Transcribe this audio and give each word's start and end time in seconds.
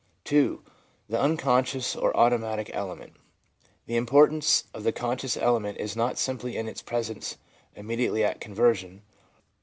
2. 0.23 0.63
The 1.09 1.21
Unconscious 1.21 1.95
or 1.95 2.17
Automatic 2.17 2.71
Element.— 2.73 3.13
The 3.85 3.97
im 3.97 4.07
portance 4.07 4.63
of 4.73 4.83
the 4.83 4.91
conscious 4.91 5.37
element 5.37 5.77
is 5.77 5.95
not 5.95 6.17
simply 6.17 6.57
in 6.57 6.67
its 6.67 6.81
presence 6.81 7.37
immediately 7.75 8.23
at 8.23 8.41
conversion. 8.41 9.03